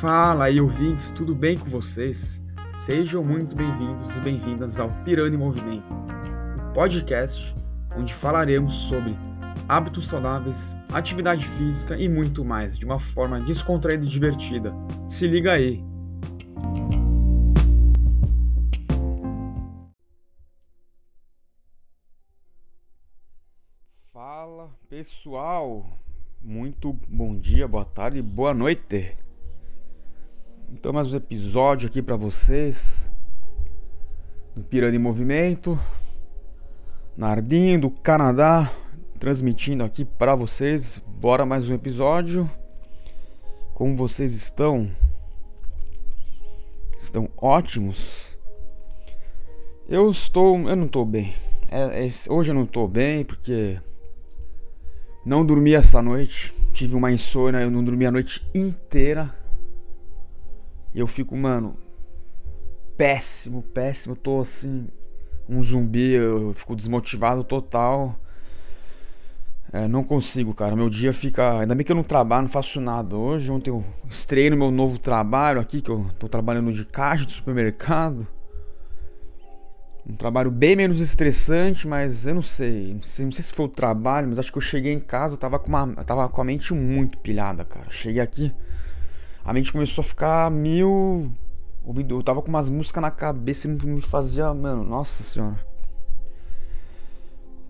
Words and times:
Fala 0.00 0.44
aí, 0.44 0.60
ouvintes, 0.60 1.10
tudo 1.10 1.34
bem 1.34 1.56
com 1.56 1.64
vocês? 1.70 2.42
Sejam 2.76 3.24
muito 3.24 3.56
bem-vindos 3.56 4.14
e 4.14 4.20
bem-vindas 4.20 4.78
ao 4.78 4.90
Pirani 5.04 5.36
em 5.36 5.38
Movimento, 5.38 5.86
um 5.94 6.72
podcast 6.74 7.54
onde 7.96 8.12
falaremos 8.12 8.74
sobre 8.74 9.16
hábitos 9.66 10.06
saudáveis, 10.06 10.76
atividade 10.92 11.46
física 11.46 11.96
e 11.96 12.10
muito 12.10 12.44
mais, 12.44 12.78
de 12.78 12.84
uma 12.84 12.98
forma 12.98 13.40
descontraída 13.40 14.04
e 14.04 14.08
divertida. 14.08 14.70
Se 15.08 15.26
liga 15.26 15.52
aí! 15.52 15.82
Fala 24.12 24.70
pessoal, 24.90 25.98
muito 26.42 26.92
bom 27.08 27.34
dia, 27.34 27.66
boa 27.66 27.86
tarde, 27.86 28.20
boa 28.20 28.52
noite. 28.52 29.24
Então 30.78 30.92
mais 30.92 31.10
um 31.10 31.16
episódio 31.16 31.88
aqui 31.88 32.02
para 32.02 32.16
vocês 32.16 33.10
do 34.54 34.62
Piranha 34.62 34.96
em 34.96 34.98
Movimento, 34.98 35.76
Nardim 37.16 37.78
do 37.78 37.90
Canadá, 37.90 38.70
transmitindo 39.18 39.82
aqui 39.82 40.04
para 40.04 40.36
vocês. 40.36 41.02
Bora 41.18 41.46
mais 41.46 41.70
um 41.70 41.74
episódio. 41.74 42.48
Como 43.72 43.96
vocês 43.96 44.34
estão? 44.34 44.90
Estão 47.00 47.30
ótimos? 47.38 48.36
Eu 49.88 50.10
estou, 50.10 50.58
eu 50.68 50.76
não 50.76 50.84
estou 50.84 51.06
bem. 51.06 51.34
É, 51.70 52.06
é, 52.06 52.08
hoje 52.30 52.50
eu 52.50 52.54
não 52.54 52.64
estou 52.64 52.86
bem 52.86 53.24
porque 53.24 53.80
não 55.24 55.44
dormi 55.44 55.72
esta 55.72 56.02
noite. 56.02 56.52
Tive 56.74 56.94
uma 56.96 57.10
insônia, 57.10 57.62
eu 57.62 57.70
não 57.70 57.82
dormi 57.82 58.04
a 58.04 58.12
noite 58.12 58.46
inteira 58.54 59.34
e 60.96 60.98
eu 60.98 61.06
fico, 61.06 61.36
mano, 61.36 61.76
péssimo, 62.96 63.60
péssimo. 63.62 64.16
tô 64.16 64.40
assim, 64.40 64.88
um 65.46 65.62
zumbi, 65.62 66.12
eu 66.12 66.54
fico 66.54 66.74
desmotivado 66.74 67.44
total. 67.44 68.18
É, 69.70 69.86
não 69.86 70.02
consigo, 70.02 70.54
cara. 70.54 70.74
Meu 70.74 70.88
dia 70.88 71.12
fica. 71.12 71.60
Ainda 71.60 71.74
bem 71.74 71.84
que 71.84 71.92
eu 71.92 71.96
não 71.96 72.02
trabalho, 72.02 72.44
não 72.44 72.48
faço 72.48 72.80
nada. 72.80 73.14
Hoje, 73.14 73.52
ontem 73.52 73.68
eu 73.68 73.84
estreiei 74.08 74.48
no 74.48 74.56
meu 74.56 74.70
novo 74.70 74.98
trabalho 74.98 75.60
aqui, 75.60 75.82
que 75.82 75.90
eu 75.90 76.06
tô 76.18 76.30
trabalhando 76.30 76.72
de 76.72 76.86
caixa 76.86 77.26
de 77.26 77.32
supermercado. 77.34 78.26
Um 80.08 80.16
trabalho 80.16 80.50
bem 80.50 80.76
menos 80.76 80.98
estressante, 80.98 81.86
mas 81.86 82.26
eu 82.26 82.36
não 82.36 82.40
sei. 82.40 82.94
Não 82.94 83.02
sei, 83.02 83.24
não 83.26 83.32
sei 83.32 83.44
se 83.44 83.52
foi 83.52 83.66
o 83.66 83.68
trabalho, 83.68 84.28
mas 84.28 84.38
acho 84.38 84.50
que 84.50 84.56
eu 84.56 84.62
cheguei 84.62 84.94
em 84.94 85.00
casa, 85.00 85.34
eu 85.34 85.38
tava 85.38 85.58
com, 85.58 85.68
uma, 85.68 85.92
eu 85.94 86.04
tava 86.04 86.26
com 86.26 86.40
a 86.40 86.44
mente 86.44 86.72
muito 86.72 87.18
pilhada, 87.18 87.66
cara. 87.66 87.90
Cheguei 87.90 88.22
aqui 88.22 88.50
a 89.46 89.52
mente 89.52 89.72
começou 89.72 90.02
a 90.02 90.04
ficar 90.04 90.50
mil. 90.50 91.30
Eu 92.08 92.22
tava 92.24 92.42
com 92.42 92.48
umas 92.48 92.68
músicas 92.68 93.00
na 93.00 93.12
cabeça 93.12 93.68
e 93.68 93.70
me 93.70 94.00
fazia, 94.00 94.52
mano, 94.52 94.82
nossa 94.82 95.22
senhora. 95.22 95.64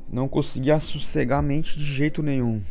Não 0.09 0.27
conseguia 0.27 0.81
sossegar 0.81 1.41
a 1.41 1.43
mente 1.43 1.79
de 1.79 1.85
jeito 1.85 2.23
nenhum. 2.23 2.63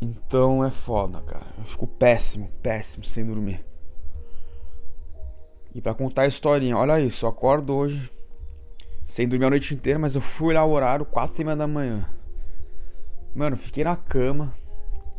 Então 0.00 0.64
é 0.64 0.70
foda, 0.70 1.20
cara. 1.22 1.46
Eu 1.58 1.64
fico 1.64 1.88
péssimo, 1.88 2.48
péssimo 2.62 3.04
sem 3.04 3.26
dormir. 3.26 3.66
E 5.74 5.80
para 5.80 5.94
contar 5.94 6.22
a 6.22 6.28
historinha, 6.28 6.78
olha 6.78 7.00
isso, 7.00 7.24
eu 7.24 7.30
acordo 7.30 7.74
hoje 7.74 8.08
sem 9.04 9.26
dormir 9.26 9.46
a 9.46 9.50
noite 9.50 9.74
inteira, 9.74 9.98
mas 9.98 10.14
eu 10.14 10.20
fui 10.20 10.54
lá 10.54 10.64
o 10.64 10.70
horário, 10.70 11.04
4 11.04 11.42
e 11.42 11.44
meia 11.44 11.56
da 11.56 11.66
manhã. 11.66 12.08
Mano, 13.34 13.56
fiquei 13.56 13.82
na 13.82 13.96
cama 13.96 14.52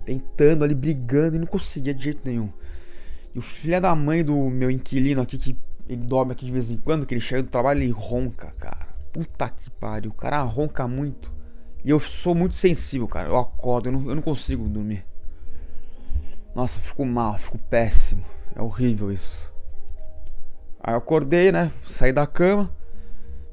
tentando 0.09 0.63
ali, 0.63 0.73
brigando 0.73 1.35
e 1.35 1.39
não 1.39 1.45
conseguia 1.45 1.93
de 1.93 2.03
jeito 2.03 2.21
nenhum. 2.25 2.51
E 3.33 3.37
o 3.37 3.41
filho 3.43 3.79
da 3.79 3.93
mãe 3.93 4.23
do 4.23 4.35
meu 4.49 4.71
inquilino 4.71 5.21
aqui, 5.21 5.37
que 5.37 5.55
ele 5.87 6.01
dorme 6.01 6.31
aqui 6.31 6.45
de 6.45 6.51
vez 6.51 6.71
em 6.71 6.77
quando, 6.77 7.05
que 7.05 7.13
ele 7.13 7.21
chega 7.21 7.43
do 7.43 7.49
trabalho 7.49 7.83
e 7.83 7.91
ronca, 7.91 8.51
cara. 8.57 8.87
Puta 9.13 9.47
que 9.49 9.69
pariu, 9.69 10.09
o 10.09 10.13
cara 10.13 10.41
ronca 10.41 10.87
muito. 10.87 11.31
E 11.85 11.91
eu 11.91 11.99
sou 11.99 12.33
muito 12.33 12.55
sensível, 12.55 13.07
cara. 13.07 13.27
Eu 13.29 13.37
acordo, 13.37 13.87
eu 13.89 13.91
não, 13.91 14.09
eu 14.09 14.15
não 14.15 14.21
consigo 14.21 14.67
dormir. 14.67 15.05
Nossa, 16.55 16.79
fico 16.79 17.05
mal, 17.05 17.37
fico 17.37 17.59
péssimo. 17.59 18.25
É 18.55 18.61
horrível 18.61 19.11
isso. 19.11 19.53
Aí 20.81 20.95
eu 20.95 20.97
acordei, 20.97 21.51
né? 21.51 21.71
Saí 21.85 22.11
da 22.11 22.25
cama. 22.25 22.71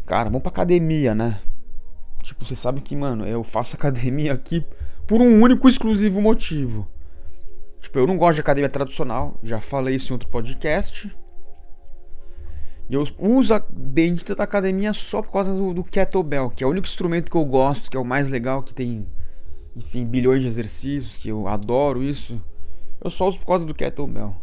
Cara, 0.06 0.30
vamos 0.30 0.40
pra 0.40 0.48
academia, 0.48 1.14
né? 1.14 1.38
Tipo, 2.22 2.46
vocês 2.46 2.58
sabem 2.58 2.82
que, 2.82 2.96
mano, 2.96 3.26
eu 3.26 3.44
faço 3.44 3.76
academia 3.76 4.32
aqui 4.32 4.64
por 5.06 5.20
um 5.20 5.40
único 5.40 5.68
exclusivo 5.68 6.20
motivo. 6.20 6.88
Tipo, 7.80 8.00
eu 8.00 8.06
não 8.06 8.18
gosto 8.18 8.36
de 8.36 8.40
academia 8.40 8.68
tradicional, 8.68 9.38
já 9.42 9.60
falei 9.60 9.94
isso 9.94 10.12
em 10.12 10.14
outro 10.14 10.28
podcast. 10.28 11.14
E 12.88 12.94
eu 12.94 13.04
uso 13.18 13.54
a 13.54 13.64
bendita 13.68 14.34
da 14.34 14.44
academia 14.44 14.92
só 14.92 15.22
por 15.22 15.32
causa 15.32 15.54
do, 15.54 15.74
do 15.74 15.84
kettlebell, 15.84 16.50
que 16.50 16.64
é 16.64 16.66
o 16.66 16.70
único 16.70 16.86
instrumento 16.86 17.30
que 17.30 17.36
eu 17.36 17.44
gosto, 17.44 17.90
que 17.90 17.96
é 17.96 18.00
o 18.00 18.04
mais 18.04 18.28
legal, 18.28 18.62
que 18.62 18.74
tem, 18.74 19.06
enfim, 19.74 20.04
bilhões 20.04 20.42
de 20.42 20.48
exercícios, 20.48 21.18
que 21.18 21.28
eu 21.28 21.46
adoro 21.46 22.02
isso. 22.02 22.40
Eu 23.02 23.10
só 23.10 23.28
uso 23.28 23.38
por 23.38 23.46
causa 23.46 23.64
do 23.64 23.74
kettlebell. 23.74 24.34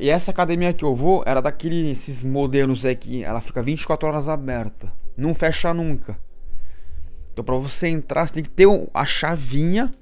E 0.00 0.08
essa 0.08 0.30
academia 0.30 0.72
que 0.72 0.84
eu 0.84 0.94
vou 0.94 1.22
era 1.26 1.40
daqueles 1.42 2.24
modelos 2.24 2.84
aí 2.84 2.96
que 2.96 3.22
ela 3.22 3.40
fica 3.40 3.62
24 3.62 4.08
horas 4.08 4.28
aberta, 4.28 4.92
não 5.16 5.34
fecha 5.34 5.74
nunca. 5.74 6.18
Então 7.36 7.44
para 7.44 7.58
você 7.58 7.88
entrar, 7.88 8.26
você 8.26 8.32
tem 8.32 8.42
que 8.42 8.48
ter 8.48 8.66
a 8.94 9.04
chavinha, 9.04 9.92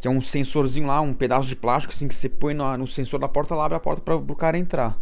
que 0.00 0.08
é 0.08 0.10
um 0.10 0.20
sensorzinho 0.20 0.88
lá, 0.88 1.00
um 1.00 1.14
pedaço 1.14 1.48
de 1.48 1.54
plástico 1.54 1.94
assim 1.94 2.08
que 2.08 2.14
você 2.16 2.28
põe 2.28 2.52
no, 2.52 2.76
no 2.76 2.84
sensor 2.84 3.20
da 3.20 3.28
porta, 3.28 3.54
ela 3.54 3.64
abre 3.64 3.76
a 3.76 3.80
porta 3.80 4.02
para 4.02 4.16
o 4.16 4.34
cara 4.34 4.58
entrar. 4.58 4.98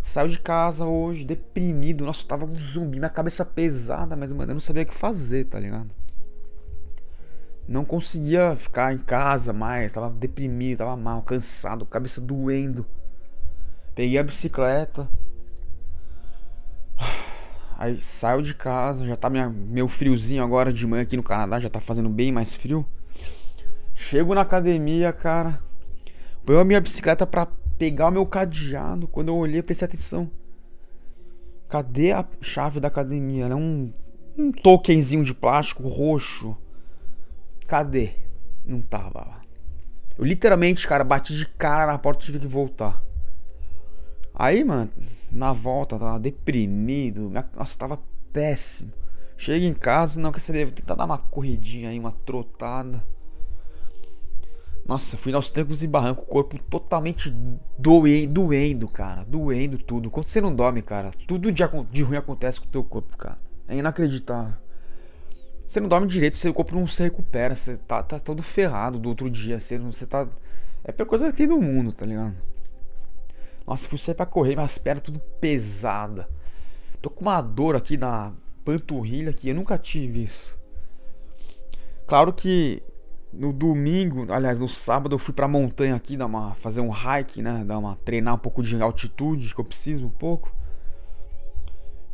Saiu 0.00 0.28
de 0.28 0.40
casa 0.40 0.86
hoje, 0.86 1.22
deprimido. 1.22 2.02
Nossa, 2.02 2.22
eu 2.22 2.26
tava 2.28 2.46
um 2.46 2.54
zumbi, 2.54 2.98
minha 2.98 3.10
cabeça 3.10 3.44
pesada, 3.44 4.16
mas 4.16 4.32
mano, 4.32 4.52
eu 4.52 4.54
não 4.54 4.60
sabia 4.60 4.84
o 4.84 4.86
que 4.86 4.94
fazer, 4.94 5.44
tá 5.44 5.60
ligado? 5.60 5.90
Não 7.68 7.84
conseguia 7.84 8.56
ficar 8.56 8.94
em 8.94 8.98
casa 8.98 9.52
mais, 9.52 9.92
tava 9.92 10.08
deprimido, 10.08 10.78
tava 10.78 10.96
mal, 10.96 11.20
cansado, 11.20 11.84
cabeça 11.84 12.22
doendo. 12.22 12.86
Peguei 13.94 14.16
a 14.16 14.22
bicicleta, 14.22 15.06
Aí 17.78 18.02
saio 18.02 18.42
de 18.42 18.56
casa, 18.56 19.06
já 19.06 19.14
tá 19.14 19.30
minha, 19.30 19.48
meu 19.48 19.86
friozinho 19.86 20.42
agora 20.42 20.72
de 20.72 20.84
manhã 20.84 21.04
aqui 21.04 21.16
no 21.16 21.22
Canadá, 21.22 21.60
já 21.60 21.68
tá 21.68 21.78
fazendo 21.78 22.08
bem 22.08 22.32
mais 22.32 22.52
frio. 22.56 22.84
Chego 23.94 24.34
na 24.34 24.40
academia, 24.40 25.12
cara. 25.12 25.62
Põe 26.44 26.58
a 26.58 26.64
minha 26.64 26.80
bicicleta 26.80 27.24
pra 27.24 27.46
pegar 27.78 28.08
o 28.08 28.10
meu 28.10 28.26
cadeado. 28.26 29.06
Quando 29.06 29.28
eu 29.28 29.36
olhei, 29.36 29.62
prestei 29.62 29.86
atenção. 29.86 30.28
Cadê 31.68 32.10
a 32.10 32.26
chave 32.40 32.80
da 32.80 32.88
academia? 32.88 33.46
É 33.46 33.54
um, 33.54 33.92
um 34.36 34.50
tokenzinho 34.50 35.24
de 35.24 35.32
plástico 35.32 35.86
roxo. 35.86 36.56
Cadê? 37.68 38.10
Não 38.66 38.80
tava 38.80 39.20
lá. 39.20 39.42
Eu 40.16 40.24
literalmente, 40.24 40.86
cara, 40.88 41.04
bati 41.04 41.36
de 41.36 41.46
cara 41.46 41.92
na 41.92 41.98
porta 41.98 42.24
e 42.24 42.26
tive 42.26 42.40
que 42.40 42.46
voltar. 42.48 43.00
Aí, 44.38 44.62
mano, 44.62 44.88
na 45.32 45.52
volta, 45.52 45.98
tava 45.98 46.20
deprimido. 46.20 47.28
Nossa, 47.56 47.76
tava 47.76 48.00
péssimo. 48.32 48.92
Chega 49.36 49.66
em 49.66 49.74
casa, 49.74 50.20
não 50.20 50.32
quer 50.32 50.40
saber, 50.40 50.64
vou 50.64 50.74
tentar 50.74 50.94
dar 50.94 51.04
uma 51.04 51.18
corridinha 51.18 51.90
aí, 51.90 51.98
uma 51.98 52.12
trotada. 52.12 53.04
Nossa, 54.86 55.18
fui 55.18 55.34
aos 55.34 55.50
trancos 55.50 55.82
e 55.82 55.86
barrancos, 55.86 56.24
o 56.24 56.26
corpo 56.26 56.58
totalmente 56.62 57.30
doendo, 57.78 58.32
doendo, 58.32 58.88
cara. 58.88 59.22
Doendo 59.24 59.76
tudo. 59.76 60.10
Quando 60.10 60.26
você 60.26 60.40
não 60.40 60.54
dorme, 60.54 60.82
cara, 60.82 61.10
tudo 61.26 61.52
de, 61.52 61.62
de 61.90 62.02
ruim 62.02 62.16
acontece 62.16 62.60
com 62.60 62.66
o 62.66 62.70
teu 62.70 62.82
corpo, 62.82 63.16
cara. 63.16 63.38
É 63.66 63.76
inacreditável. 63.76 64.54
Você 65.66 65.80
não 65.80 65.88
dorme 65.88 66.06
direito, 66.06 66.36
seu 66.36 66.54
corpo 66.54 66.74
não 66.74 66.86
se 66.86 67.02
recupera. 67.02 67.54
Você 67.54 67.76
tá, 67.76 68.02
tá 68.02 68.18
todo 68.18 68.42
ferrado 68.42 68.98
do 68.98 69.10
outro 69.10 69.28
dia. 69.28 69.60
Você, 69.60 69.78
você 69.78 70.06
tá. 70.06 70.26
É 70.82 70.90
a 70.90 70.94
pior 70.94 71.06
coisa 71.06 71.32
tem 71.32 71.46
no 71.46 71.60
mundo, 71.60 71.92
tá 71.92 72.06
ligado? 72.06 72.47
Nossa, 73.68 73.86
fui 73.86 73.98
sair 73.98 74.14
pra 74.14 74.24
correr, 74.24 74.56
minhas 74.56 74.78
pernas 74.78 75.02
tudo 75.02 75.20
pesada. 75.38 76.26
Tô 77.02 77.10
com 77.10 77.20
uma 77.20 77.42
dor 77.42 77.76
aqui 77.76 77.98
na 77.98 78.32
panturrilha 78.64 79.30
que 79.30 79.50
eu 79.50 79.54
nunca 79.54 79.76
tive 79.76 80.22
isso. 80.22 80.58
Claro 82.06 82.32
que 82.32 82.82
no 83.30 83.52
domingo, 83.52 84.32
aliás, 84.32 84.58
no 84.58 84.70
sábado 84.70 85.16
eu 85.16 85.18
fui 85.18 85.34
pra 85.34 85.46
montanha 85.46 85.94
aqui, 85.94 86.16
dar 86.16 86.24
uma, 86.24 86.54
fazer 86.54 86.80
um 86.80 86.88
hike, 86.88 87.42
né? 87.42 87.62
Dar 87.62 87.78
uma, 87.78 87.94
treinar 87.96 88.36
um 88.36 88.38
pouco 88.38 88.62
de 88.62 88.80
altitude, 88.80 89.54
que 89.54 89.60
eu 89.60 89.64
preciso 89.66 90.06
um 90.06 90.10
pouco. 90.10 90.50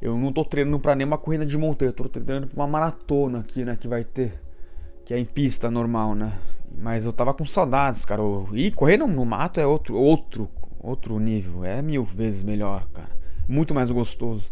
Eu 0.03 0.19
não 0.19 0.33
tô 0.33 0.45
treinando 0.45 0.81
pra 0.81 0.97
nenhuma 0.97 1.17
corrida 1.17 1.47
de 1.47 1.57
montanha, 1.57 1.91
eu 1.91 1.93
tô 1.93 2.09
treinando 2.09 2.49
pra 2.49 2.65
uma 2.65 2.67
maratona 2.67 3.39
aqui, 3.39 3.65
né? 3.65 3.77
Que 3.77 3.87
vai 3.87 4.03
ter. 4.03 4.43
Que 5.05 5.15
é 5.15 5.21
em 5.21 5.25
pista 5.25 5.71
normal, 5.71 6.17
né? 6.17 6.37
Mas 6.77 7.07
eu 7.07 7.13
tava 7.13 7.33
com 7.33 7.47
saudades, 7.47 8.05
cara. 8.05 8.23
E 8.55 8.73
correr 8.73 8.97
no, 8.97 9.07
no 9.07 9.25
mato 9.25 9.61
é 9.61 9.67
outro, 9.67 9.95
outro 9.95 10.51
outro 10.85 11.19
nível. 11.19 11.65
É 11.65 11.81
mil 11.81 12.05
vezes 12.05 12.43
melhor, 12.43 12.87
cara. 12.93 13.17
Muito 13.49 13.75
mais 13.75 13.91
gostoso. 13.91 14.51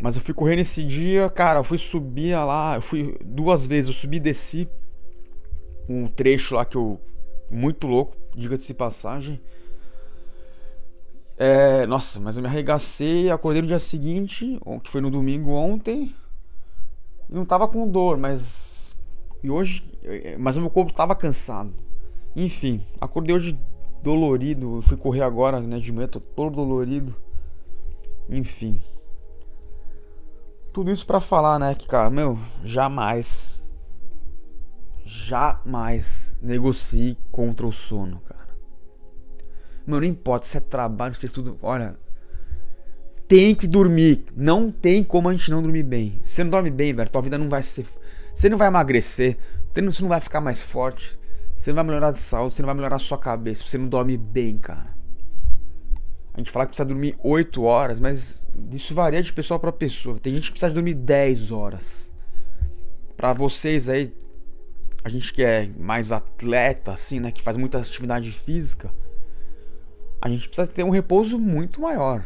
Mas 0.00 0.16
eu 0.16 0.22
fui 0.22 0.34
correr 0.34 0.56
nesse 0.56 0.84
dia, 0.84 1.28
cara. 1.30 1.60
Eu 1.60 1.64
fui 1.64 1.78
subir 1.78 2.36
lá. 2.36 2.76
Eu 2.76 2.82
fui 2.82 3.16
duas 3.24 3.66
vezes. 3.66 3.88
Eu 3.88 3.94
subi 3.94 4.18
e 4.18 4.20
desci. 4.20 4.68
Um 5.88 6.06
trecho 6.06 6.54
lá 6.54 6.64
que 6.64 6.76
eu. 6.76 7.00
Muito 7.50 7.86
louco. 7.86 8.16
diga-se 8.34 8.74
passagem. 8.74 9.40
É, 11.36 11.84
nossa, 11.86 12.20
mas 12.20 12.36
eu 12.36 12.42
me 12.42 12.48
arregacei, 12.48 13.28
acordei 13.28 13.60
no 13.60 13.66
dia 13.66 13.80
seguinte, 13.80 14.58
que 14.84 14.90
foi 14.90 15.00
no 15.00 15.10
domingo 15.10 15.50
ontem. 15.50 16.14
E 17.28 17.34
não 17.34 17.44
tava 17.44 17.66
com 17.66 17.88
dor, 17.88 18.16
mas. 18.16 18.96
E 19.42 19.50
hoje. 19.50 19.82
Mas 20.38 20.56
o 20.56 20.60
meu 20.60 20.70
corpo 20.70 20.92
tava 20.92 21.14
cansado. 21.14 21.72
Enfim, 22.36 22.84
acordei 23.00 23.34
hoje 23.34 23.58
dolorido. 24.04 24.82
Fui 24.82 24.96
correr 24.96 25.22
agora, 25.22 25.60
né? 25.60 25.78
De 25.78 25.90
manhã, 25.90 26.06
tô 26.06 26.20
todo 26.20 26.56
dolorido. 26.56 27.16
Enfim. 28.28 28.80
Tudo 30.72 30.92
isso 30.92 31.06
para 31.06 31.20
falar, 31.20 31.58
né? 31.58 31.74
Que, 31.74 31.88
cara, 31.88 32.10
meu, 32.10 32.38
jamais. 32.62 33.74
Jamais 35.04 36.36
negocie 36.42 37.16
contra 37.32 37.66
o 37.66 37.72
sono, 37.72 38.20
cara. 38.20 38.54
Meu, 39.86 40.00
não 40.00 40.06
importa 40.06 40.46
se 40.46 40.56
é 40.56 40.60
trabalho, 40.60 41.14
se 41.14 41.24
é 41.24 41.28
estudo. 41.28 41.56
Olha, 41.62 41.96
tem 43.26 43.54
que 43.54 43.66
dormir. 43.66 44.26
Não 44.36 44.70
tem 44.70 45.02
como 45.02 45.28
a 45.28 45.32
gente 45.32 45.50
não 45.50 45.62
dormir 45.62 45.82
bem. 45.82 46.18
Se 46.22 46.34
você 46.34 46.44
não 46.44 46.50
dorme 46.50 46.70
bem, 46.70 46.92
velho, 46.94 47.10
tua 47.10 47.22
vida 47.22 47.38
não 47.38 47.48
vai 47.48 47.62
ser. 47.62 47.86
Você 48.34 48.48
não 48.48 48.58
vai 48.58 48.68
emagrecer. 48.68 49.38
Você 49.72 50.02
não 50.02 50.08
vai 50.08 50.20
ficar 50.20 50.40
mais 50.40 50.62
forte. 50.62 51.18
Você 51.64 51.70
não 51.70 51.76
vai 51.76 51.84
melhorar 51.84 52.10
de 52.10 52.18
saúde. 52.18 52.54
Você 52.54 52.62
não 52.62 52.66
vai 52.66 52.74
melhorar 52.74 52.96
a 52.96 52.98
sua 52.98 53.16
cabeça. 53.16 53.64
Você 53.66 53.78
não 53.78 53.88
dorme 53.88 54.18
bem, 54.18 54.58
cara. 54.58 54.94
A 56.34 56.38
gente 56.38 56.50
fala 56.50 56.66
que 56.66 56.70
precisa 56.70 56.86
dormir 56.86 57.16
8 57.22 57.62
horas, 57.62 57.98
mas 57.98 58.46
isso 58.70 58.94
varia 58.94 59.22
de 59.22 59.32
pessoa 59.32 59.58
para 59.58 59.72
pessoa. 59.72 60.18
Tem 60.18 60.34
gente 60.34 60.46
que 60.46 60.50
precisa 60.52 60.74
dormir 60.74 60.94
10 60.94 61.50
horas. 61.50 62.12
Para 63.16 63.32
vocês 63.32 63.88
aí, 63.88 64.12
a 65.02 65.08
gente 65.08 65.32
que 65.32 65.42
é 65.42 65.70
mais 65.78 66.12
atleta, 66.12 66.92
assim, 66.92 67.18
né? 67.18 67.32
Que 67.32 67.40
faz 67.40 67.56
muita 67.56 67.78
atividade 67.78 68.30
física 68.30 68.92
a 70.24 70.28
gente 70.30 70.48
precisa 70.48 70.66
ter 70.66 70.82
um 70.82 70.88
repouso 70.88 71.38
muito 71.38 71.82
maior. 71.82 72.24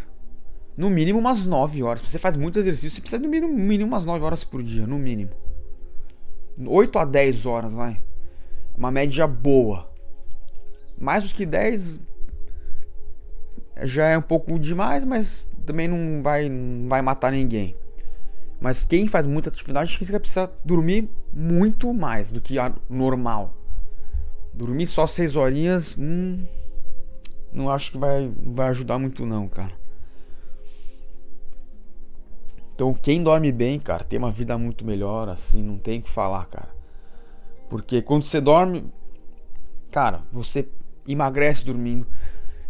No 0.76 0.88
mínimo 0.88 1.18
umas 1.18 1.44
9 1.44 1.82
horas. 1.82 2.00
Se 2.00 2.10
você 2.10 2.18
faz 2.18 2.36
muito 2.36 2.56
exercício, 2.56 2.90
você 2.92 3.00
precisa 3.00 3.20
dormir 3.20 3.40
no 3.40 3.48
mínimo 3.48 3.88
umas 3.88 4.04
9 4.04 4.24
horas 4.24 4.44
por 4.44 4.62
dia, 4.62 4.86
no 4.86 4.96
mínimo. 4.96 5.32
8 6.64 6.96
a 6.96 7.04
10 7.04 7.44
horas, 7.44 7.74
vai. 7.74 8.00
Uma 8.78 8.92
média 8.92 9.26
boa. 9.26 9.90
Mais 10.96 11.24
do 11.24 11.34
que 11.34 11.44
10 11.44 11.98
já 13.82 14.06
é 14.06 14.16
um 14.16 14.22
pouco 14.22 14.56
demais, 14.56 15.04
mas 15.04 15.50
também 15.66 15.88
não 15.88 16.22
vai, 16.22 16.48
não 16.48 16.88
vai 16.88 17.02
matar 17.02 17.32
ninguém. 17.32 17.76
Mas 18.60 18.84
quem 18.84 19.08
faz 19.08 19.26
muita 19.26 19.50
atividade 19.50 19.98
física 19.98 20.18
precisa 20.18 20.50
dormir 20.64 21.08
muito 21.32 21.92
mais 21.92 22.30
do 22.30 22.40
que 22.40 22.56
a 22.58 22.72
normal. 22.88 23.54
Dormir 24.54 24.86
só 24.86 25.06
6 25.06 25.34
horinhas, 25.34 25.96
hum, 25.98 26.38
não 27.52 27.68
acho 27.70 27.92
que 27.92 27.98
vai, 27.98 28.32
vai 28.42 28.68
ajudar 28.68 28.98
muito 28.98 29.26
não, 29.26 29.48
cara. 29.48 29.72
Então 32.74 32.94
quem 32.94 33.24
dorme 33.24 33.50
bem, 33.50 33.80
cara, 33.80 34.04
tem 34.04 34.20
uma 34.20 34.30
vida 34.30 34.56
muito 34.56 34.84
melhor, 34.84 35.28
assim, 35.28 35.62
não 35.62 35.78
tem 35.78 35.98
o 35.98 36.02
que 36.02 36.08
falar, 36.08 36.46
cara. 36.46 36.77
Porque 37.68 38.00
quando 38.02 38.24
você 38.24 38.40
dorme, 38.40 38.84
cara, 39.90 40.22
você 40.32 40.68
emagrece 41.06 41.64
dormindo, 41.64 42.06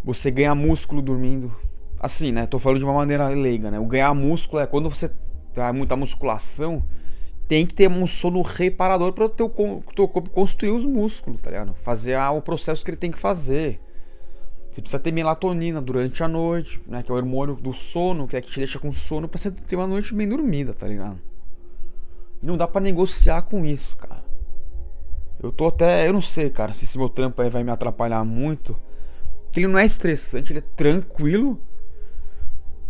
você 0.04 0.30
ganha 0.30 0.54
músculo 0.54 1.02
dormindo. 1.02 1.54
Assim, 2.00 2.30
né? 2.30 2.46
Tô 2.46 2.58
falando 2.58 2.78
de 2.78 2.84
uma 2.84 2.94
maneira 2.94 3.28
leiga, 3.28 3.70
né? 3.70 3.78
O 3.78 3.86
ganhar 3.86 4.14
músculo 4.14 4.62
é 4.62 4.66
quando 4.66 4.88
você 4.88 5.10
tá 5.52 5.72
muita 5.72 5.96
musculação, 5.96 6.84
tem 7.48 7.66
que 7.66 7.74
ter 7.74 7.90
um 7.90 8.06
sono 8.06 8.42
reparador 8.42 9.12
para 9.12 9.24
o 9.24 9.28
teu, 9.28 9.48
teu 9.96 10.06
corpo 10.06 10.30
construir 10.30 10.70
os 10.70 10.84
músculos, 10.84 11.40
tá 11.40 11.50
ligado? 11.50 11.74
Fazer 11.74 12.14
ah, 12.14 12.30
o 12.30 12.42
processo 12.42 12.84
que 12.84 12.90
ele 12.90 12.96
tem 12.96 13.10
que 13.10 13.18
fazer. 13.18 13.80
Você 14.70 14.82
precisa 14.82 15.02
ter 15.02 15.12
melatonina 15.12 15.80
durante 15.80 16.22
a 16.22 16.28
noite, 16.28 16.80
né? 16.86 17.02
Que 17.02 17.10
é 17.10 17.14
o 17.14 17.16
hormônio 17.16 17.56
do 17.56 17.72
sono, 17.72 18.28
que 18.28 18.36
é 18.36 18.40
que 18.40 18.50
te 18.50 18.58
deixa 18.58 18.78
com 18.78 18.92
sono 18.92 19.26
pra 19.26 19.38
você 19.38 19.50
ter 19.50 19.76
uma 19.76 19.86
noite 19.86 20.14
bem 20.14 20.28
dormida, 20.28 20.74
tá 20.74 20.86
ligado? 20.86 21.18
E 22.42 22.46
não 22.46 22.56
dá 22.56 22.68
para 22.68 22.82
negociar 22.82 23.42
com 23.42 23.64
isso, 23.64 23.96
cara. 23.96 24.27
Eu 25.40 25.52
tô 25.52 25.68
até. 25.68 26.06
Eu 26.08 26.12
não 26.12 26.20
sei, 26.20 26.50
cara, 26.50 26.72
se 26.72 26.84
esse 26.84 26.98
meu 26.98 27.08
trampo 27.08 27.40
aí 27.40 27.48
vai 27.48 27.62
me 27.62 27.70
atrapalhar 27.70 28.24
muito. 28.24 28.78
Ele 29.56 29.66
não 29.66 29.78
é 29.78 29.84
estressante, 29.84 30.52
ele 30.52 30.60
é 30.60 30.76
tranquilo. 30.76 31.60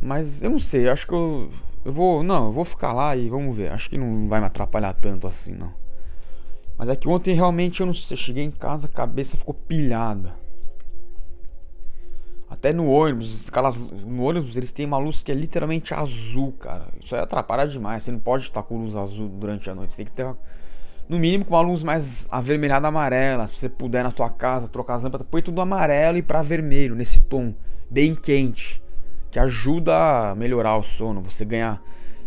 Mas 0.01 0.43
eu 0.43 0.51
não 0.51 0.59
sei, 0.59 0.89
acho 0.89 1.07
que 1.07 1.15
eu. 1.15 1.51
Eu 1.85 1.93
vou. 1.93 2.23
Não, 2.23 2.47
eu 2.47 2.53
vou 2.53 2.65
ficar 2.65 2.93
lá 2.93 3.17
e 3.17 3.29
vamos 3.29 3.57
ver. 3.57 3.71
Acho 3.73 3.89
que 3.91 3.99
não 3.99 4.29
vai 4.29 4.41
me 4.41 4.47
atrapalhar 4.47 4.93
tanto 4.95 5.27
assim, 5.27 5.53
não. 5.53 5.73
Mas 6.77 6.89
é 6.89 6.97
que 6.97 7.09
ontem 7.09 7.35
realmente 7.35 7.81
eu 7.81 7.87
não 7.87 7.95
sei. 7.95 8.15
Eu 8.15 8.19
cheguei 8.19 8.45
em 8.45 8.51
casa, 8.51 8.87
a 8.87 8.91
cabeça 8.91 9.37
ficou 9.37 9.55
pilhada. 9.55 10.37
Até 12.49 12.73
no 12.73 12.89
ônibus, 12.89 13.49
aquelas, 13.49 13.77
no 13.77 14.23
ônibus 14.23 14.57
eles 14.57 14.73
têm 14.73 14.87
uma 14.87 14.97
luz 14.97 15.23
que 15.23 15.31
é 15.31 15.35
literalmente 15.35 15.93
azul, 15.93 16.53
cara. 16.53 16.89
Isso 17.03 17.15
aí 17.15 17.21
atrapalha 17.21 17.67
demais. 17.67 18.05
Você 18.05 18.13
não 18.13 18.21
pode 18.21 18.45
estar 18.45 18.63
com 18.63 18.79
luz 18.79 18.97
azul 18.97 19.29
durante 19.29 19.69
a 19.69 19.75
noite. 19.75 19.93
Você 19.93 19.99
tem 19.99 20.07
que 20.07 20.13
ter, 20.13 20.35
no 21.09 21.19
mínimo, 21.19 21.45
com 21.45 21.55
uma 21.55 21.61
luz 21.61 21.83
mais 21.83 22.29
avermelhada 22.31 22.89
amarela. 22.89 23.47
Se 23.47 23.59
você 23.59 23.69
puder 23.69 24.05
na 24.05 24.13
tua 24.13 24.29
casa 24.29 24.69
trocar 24.69 24.95
as 24.95 25.03
lâmpadas, 25.03 25.27
põe 25.31 25.41
tudo 25.41 25.61
amarelo 25.61 26.19
e 26.19 26.23
para 26.23 26.43
vermelho, 26.43 26.95
nesse 26.95 27.23
tom 27.23 27.55
bem 27.91 28.15
quente. 28.15 28.83
Que 29.31 29.39
ajuda 29.39 30.31
a 30.31 30.35
melhorar 30.35 30.77
o 30.77 30.83
sono. 30.83 31.23
Você 31.23 31.45
ganha, 31.45 31.81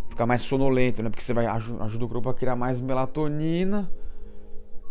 ficar 0.09 0.25
mais 0.25 0.41
sonolento, 0.41 1.03
né? 1.03 1.09
Porque 1.09 1.23
você 1.23 1.33
vai 1.33 1.45
ajuda 1.45 2.05
o 2.05 2.09
corpo 2.09 2.29
a 2.29 2.33
criar 2.33 2.55
mais 2.55 2.79
melatonina. 2.79 3.91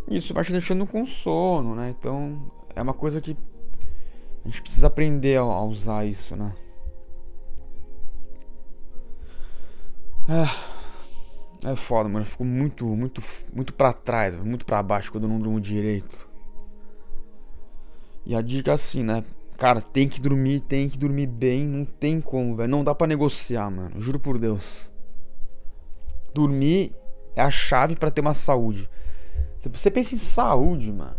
Isso 0.09 0.33
vai 0.35 0.45
te 0.45 0.53
deixando 0.53 0.87
com 0.87 1.05
sono, 1.05 1.75
né? 1.75 1.91
Então 1.91 2.51
é 2.75 2.83
uma 2.83 2.95
coisa 2.95 3.21
que 3.21 3.37
a 4.45 4.49
gente 4.49 4.63
precisa 4.63 4.87
aprender 4.87 5.37
a 5.37 5.63
usar 5.63 6.05
isso, 6.05 6.35
né? 6.35 6.55
É, 10.29 10.69
é 11.65 11.77
foda, 11.77 12.09
mano. 12.09 12.25
Eu 12.25 12.31
fico 12.31 12.45
muito, 12.45 12.87
muito, 12.87 13.23
muito 13.53 13.73
pra 13.75 13.93
trás, 13.93 14.37
muito 14.37 14.65
pra 14.65 14.83
baixo 14.83 15.12
quando 15.12 15.25
eu 15.25 15.31
não 15.31 15.39
durmo 15.39 15.61
direito. 15.61 16.29
E 18.25 18.35
a 18.35 18.43
dica 18.43 18.71
é 18.71 18.75
assim, 18.75 19.03
né? 19.03 19.25
Cara, 19.57 19.81
tem 19.81 20.09
que 20.09 20.21
dormir, 20.21 20.61
tem 20.61 20.89
que 20.89 20.99
dormir 20.99 21.27
bem, 21.27 21.65
não 21.65 21.85
tem 21.85 22.21
como, 22.21 22.57
velho. 22.57 22.71
Não 22.71 22.85
dá 22.85 22.95
para 22.95 23.07
negociar, 23.07 23.71
mano. 23.71 24.01
Juro 24.01 24.19
por 24.19 24.39
Deus. 24.39 24.91
Dormir 26.33 26.95
é 27.37 27.43
a 27.43 27.51
chave 27.51 27.97
para 27.97 28.11
ter 28.11 28.21
uma 28.21 28.35
saúde. 28.35 28.89
Você 29.58 29.91
pensa 29.91 30.15
em 30.15 30.19
saúde, 30.19 30.91
mano, 30.91 31.17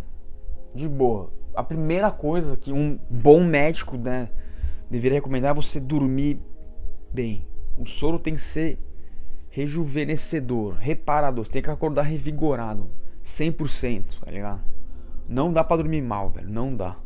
de 0.74 0.88
boa 0.88 1.30
a 1.54 1.62
primeira 1.62 2.10
coisa 2.10 2.56
que 2.56 2.72
um 2.72 2.98
bom 3.10 3.44
médico 3.44 3.96
né, 3.96 4.30
deveria 4.90 5.18
recomendar 5.18 5.50
é 5.52 5.54
você 5.54 5.78
dormir 5.78 6.40
bem. 7.12 7.46
O 7.78 7.86
sono 7.86 8.18
tem 8.18 8.34
que 8.34 8.40
ser 8.40 8.78
rejuvenescedor, 9.52 10.74
reparador. 10.74 11.44
Você 11.44 11.52
tem 11.52 11.62
que 11.62 11.70
acordar 11.70 12.02
revigorado, 12.02 12.90
100%, 13.24 14.20
tá 14.20 14.30
ligado? 14.30 14.64
Não 15.28 15.52
dá 15.52 15.62
para 15.62 15.76
dormir 15.76 16.02
mal, 16.02 16.30
velho, 16.30 16.50
não 16.50 16.74
dá. 16.74 16.96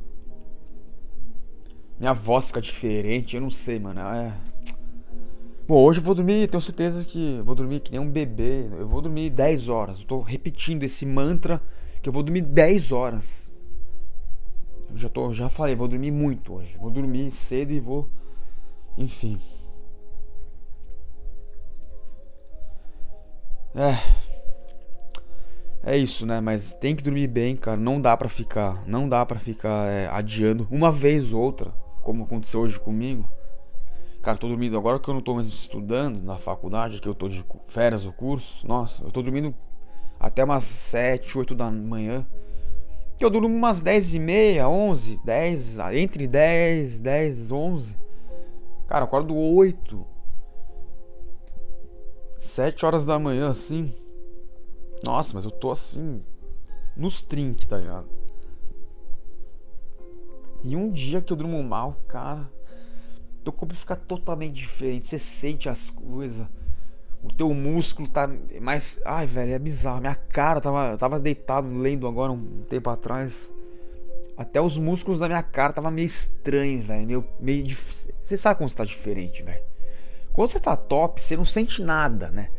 Minha 1.98 2.12
voz 2.12 2.46
fica 2.46 2.60
diferente, 2.60 3.36
eu 3.36 3.42
não 3.42 3.50
sei, 3.50 3.78
mano. 3.78 4.00
É... 4.00 4.32
Bom, 5.66 5.82
hoje 5.82 5.98
eu 5.98 6.04
vou 6.04 6.14
dormir, 6.14 6.48
tenho 6.48 6.60
certeza 6.60 7.04
que 7.04 7.40
vou 7.44 7.54
dormir 7.54 7.80
que 7.80 7.90
nem 7.90 8.00
um 8.00 8.10
bebê. 8.10 8.68
Eu 8.78 8.86
vou 8.86 9.02
dormir 9.02 9.30
10 9.30 9.68
horas. 9.68 10.00
Eu 10.00 10.06
tô 10.06 10.20
repetindo 10.20 10.84
esse 10.84 11.04
mantra 11.04 11.60
que 12.00 12.08
eu 12.08 12.12
vou 12.12 12.22
dormir 12.22 12.42
10 12.42 12.92
horas. 12.92 13.50
Eu 14.90 14.96
já, 14.96 15.08
tô, 15.08 15.32
já 15.32 15.48
falei, 15.48 15.74
vou 15.74 15.88
dormir 15.88 16.12
muito 16.12 16.54
hoje. 16.54 16.76
Vou 16.78 16.90
dormir 16.90 17.32
cedo 17.32 17.72
e 17.72 17.80
vou. 17.80 18.08
Enfim. 18.96 19.38
É. 23.76 24.16
É 25.85 25.97
isso, 25.97 26.25
né? 26.25 26.40
Mas 26.40 26.73
tem 26.73 26.97
que 26.97 27.02
dormir 27.02 27.28
bem, 27.28 27.54
cara. 27.54 27.76
Não 27.76 28.00
dá 28.00 28.16
pra 28.16 28.28
ficar. 28.28 28.83
Não 28.87 29.06
dá 29.06 29.25
pra 29.26 29.38
ficar 29.38 29.87
é, 29.87 30.09
adiando 30.09 30.66
uma 30.71 30.90
vez 30.90 31.35
ou 31.35 31.42
outra. 31.42 31.71
Como 32.02 32.25
aconteceu 32.25 32.61
hoje 32.61 32.80
comigo. 32.80 33.30
Cara, 34.23 34.38
tô 34.38 34.49
dormindo 34.49 34.78
agora 34.78 34.99
que 34.99 35.09
eu 35.09 35.14
não 35.14 35.21
tô 35.21 35.35
mais 35.35 35.47
estudando 35.47 36.21
na 36.23 36.37
faculdade, 36.37 37.00
que 37.00 37.09
eu 37.09 37.14
tô 37.14 37.28
de 37.28 37.45
férias 37.66 38.02
do 38.02 38.12
curso. 38.12 38.66
Nossa, 38.66 39.04
eu 39.04 39.12
tô 39.12 39.23
dormindo 39.23 39.54
até 40.18 40.42
umas 40.42 40.64
7, 40.64 41.38
8 41.38 41.54
da 41.54 41.71
manhã. 41.71 42.26
Que 43.18 43.25
eu 43.25 43.30
durmo 43.30 43.54
umas 43.54 43.80
10 43.83 44.14
e 44.14 44.18
meia, 44.18 44.68
11, 44.68 45.21
10, 45.25 45.78
entre 45.92 46.26
10, 46.26 46.99
10, 46.99 47.52
11. 47.52 47.97
Cara, 48.88 49.02
eu 49.02 49.06
acordo 49.06 49.37
8. 49.37 50.15
7 52.46 52.86
horas 52.86 53.04
da 53.04 53.18
manhã, 53.18 53.50
assim. 53.50 53.94
Nossa, 55.04 55.32
mas 55.34 55.44
eu 55.44 55.50
tô 55.50 55.70
assim. 55.70 56.20
Nos 56.96 57.22
trinques, 57.22 57.66
tá 57.66 57.78
ligado? 57.78 58.08
E 60.64 60.74
um 60.74 60.90
dia 60.90 61.20
que 61.20 61.32
eu 61.32 61.36
durmo 61.36 61.62
mal, 61.62 61.96
cara. 62.08 62.50
Teu 63.44 63.52
corpo 63.52 63.74
fica 63.74 63.94
totalmente 63.94 64.54
diferente. 64.54 65.06
Você 65.06 65.18
sente 65.18 65.68
as 65.68 65.90
coisas 65.90 66.46
o 67.26 67.34
teu 67.34 67.52
músculo 67.52 68.08
tá 68.08 68.30
mais. 68.60 69.00
Ai, 69.04 69.26
velho, 69.26 69.52
é 69.52 69.58
bizarro. 69.58 70.00
Minha 70.00 70.14
cara 70.14 70.60
tava, 70.60 70.96
tava 70.96 71.18
deitado 71.18 71.68
lendo 71.68 72.06
agora 72.06 72.30
um 72.30 72.62
tempo 72.68 72.88
atrás. 72.88 73.52
Até 74.36 74.60
os 74.60 74.76
músculos 74.76 75.20
da 75.20 75.26
minha 75.26 75.42
cara 75.42 75.72
tava 75.72 75.90
meio 75.90 76.06
estranho, 76.06 76.82
velho. 76.82 77.06
Meio, 77.06 77.26
meio. 77.40 77.76
Você 78.22 78.36
sabe 78.36 78.58
como 78.58 78.68
você 78.68 78.76
tá 78.76 78.84
diferente, 78.84 79.42
velho. 79.42 79.64
Quando 80.36 80.50
você 80.50 80.60
tá 80.60 80.76
top, 80.76 81.22
você 81.22 81.34
não 81.34 81.46
sente 81.46 81.82
nada, 81.82 82.28
né? 82.28 82.50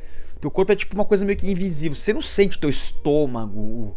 Teu 0.41 0.49
corpo 0.49 0.71
é 0.71 0.75
tipo 0.75 0.95
uma 0.95 1.05
coisa 1.05 1.23
meio 1.23 1.37
que 1.37 1.47
invisível. 1.47 1.95
Você 1.95 2.11
não 2.11 2.23
sente 2.23 2.59
teu 2.59 2.71
estômago, 2.71 3.59
o, 3.59 3.95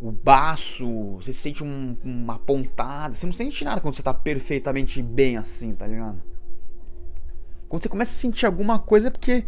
o 0.00 0.10
baço, 0.10 1.16
você 1.16 1.30
sente 1.30 1.62
um, 1.62 1.94
uma 2.02 2.38
pontada. 2.38 3.14
Você 3.14 3.26
não 3.26 3.32
sente 3.34 3.62
nada 3.66 3.82
quando 3.82 3.94
você 3.94 4.02
tá 4.02 4.14
perfeitamente 4.14 5.02
bem 5.02 5.36
assim, 5.36 5.74
tá 5.74 5.86
ligado? 5.86 6.22
Quando 7.68 7.82
você 7.82 7.88
começa 7.90 8.12
a 8.12 8.18
sentir 8.18 8.46
alguma 8.46 8.78
coisa 8.78 9.08
é 9.08 9.10
porque 9.10 9.44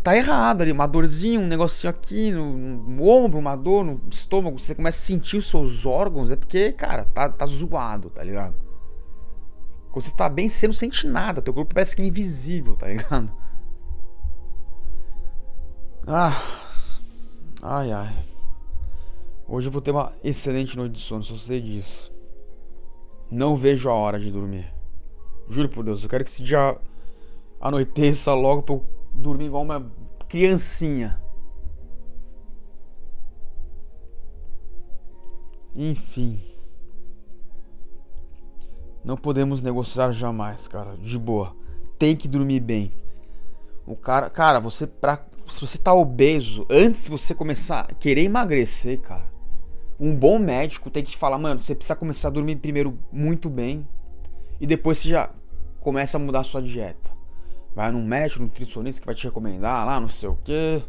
tá 0.00 0.16
errado 0.16 0.62
ali, 0.62 0.70
uma 0.70 0.86
dorzinha, 0.86 1.40
um 1.40 1.48
negocinho 1.48 1.90
aqui 1.90 2.30
no, 2.30 2.56
no, 2.56 3.02
ombro, 3.04 3.40
uma 3.40 3.56
dor 3.56 3.84
no 3.84 4.00
estômago, 4.08 4.60
você 4.60 4.76
começa 4.76 4.96
a 4.96 5.06
sentir 5.06 5.38
os 5.38 5.50
seus 5.50 5.84
órgãos, 5.84 6.30
é 6.30 6.36
porque, 6.36 6.70
cara, 6.70 7.04
tá, 7.04 7.28
tá 7.28 7.44
zoado, 7.46 8.10
tá 8.10 8.22
ligado? 8.22 8.67
Quando 9.98 10.04
você 10.04 10.14
tá 10.14 10.28
bem, 10.28 10.48
você 10.48 10.68
não 10.68 10.74
sente 10.74 11.08
nada, 11.08 11.42
teu 11.42 11.52
corpo 11.52 11.74
parece 11.74 11.96
que 11.96 12.00
é 12.00 12.04
invisível, 12.04 12.76
tá 12.76 12.86
ligado? 12.86 13.36
Ah. 16.06 16.32
Ai, 17.60 17.90
ai. 17.90 18.14
Hoje 19.48 19.66
eu 19.66 19.72
vou 19.72 19.82
ter 19.82 19.90
uma 19.90 20.12
excelente 20.22 20.76
noite 20.76 20.92
de 20.92 21.00
sono, 21.00 21.24
só 21.24 21.36
sei 21.36 21.60
disso. 21.60 22.12
Não 23.28 23.56
vejo 23.56 23.90
a 23.90 23.92
hora 23.92 24.20
de 24.20 24.30
dormir. 24.30 24.72
Juro 25.48 25.68
por 25.68 25.84
Deus, 25.84 26.04
eu 26.04 26.08
quero 26.08 26.22
que 26.22 26.30
esse 26.30 26.44
dia 26.44 26.80
anoiteça 27.60 28.32
logo 28.34 28.62
pra 28.62 28.76
eu 28.76 28.86
dormir 29.12 29.46
igual 29.46 29.64
uma 29.64 29.90
criancinha. 30.28 31.20
Enfim. 35.74 36.47
Não 39.04 39.16
podemos 39.16 39.62
negociar 39.62 40.12
jamais, 40.12 40.68
cara. 40.68 40.96
De 40.96 41.18
boa. 41.18 41.54
Tem 41.98 42.16
que 42.16 42.28
dormir 42.28 42.60
bem. 42.60 42.92
O 43.86 43.96
cara, 43.96 44.28
cara, 44.28 44.60
você 44.60 44.86
pra, 44.86 45.24
se 45.48 45.60
você 45.60 45.78
tá 45.78 45.94
obeso, 45.94 46.66
antes 46.68 47.04
de 47.04 47.10
você 47.10 47.34
começar 47.34 47.80
a 47.80 47.94
querer 47.94 48.24
emagrecer, 48.24 49.00
cara, 49.00 49.26
um 49.98 50.14
bom 50.14 50.38
médico 50.38 50.90
tem 50.90 51.02
que 51.02 51.12
te 51.12 51.16
falar, 51.16 51.38
mano, 51.38 51.58
você 51.58 51.74
precisa 51.74 51.96
começar 51.96 52.28
a 52.28 52.30
dormir 52.30 52.56
primeiro 52.56 52.98
muito 53.10 53.48
bem 53.48 53.88
e 54.60 54.66
depois 54.66 54.98
você 54.98 55.08
já 55.08 55.30
começa 55.80 56.18
a 56.18 56.20
mudar 56.20 56.40
a 56.40 56.44
sua 56.44 56.62
dieta. 56.62 57.10
Vai 57.74 57.90
num 57.90 58.04
médico, 58.04 58.42
nutricionista 58.42 59.00
que 59.00 59.06
vai 59.06 59.14
te 59.14 59.24
recomendar 59.24 59.86
lá, 59.86 59.98
não 59.98 60.08
sei 60.08 60.28
o 60.28 60.36
que. 60.44 60.82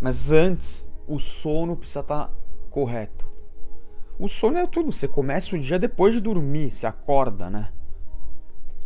Mas 0.00 0.30
antes, 0.30 0.90
o 1.06 1.18
sono 1.18 1.76
precisa 1.76 2.00
estar 2.00 2.26
tá 2.26 2.34
correto. 2.68 3.26
O 4.18 4.28
sono 4.28 4.58
é 4.58 4.66
tudo. 4.66 4.92
Você 4.92 5.08
começa 5.08 5.54
o 5.54 5.58
dia 5.58 5.78
depois 5.78 6.14
de 6.14 6.20
dormir, 6.20 6.70
você 6.70 6.86
acorda, 6.86 7.50
né? 7.50 7.72